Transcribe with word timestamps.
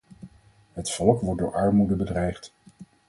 Het 0.73 0.91
volk 0.91 1.21
wordt 1.21 1.39
door 1.41 1.53
armoede 1.53 1.95
bedreigd. 1.95 2.53